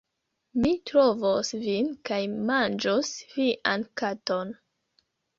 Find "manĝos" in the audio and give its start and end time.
2.51-3.11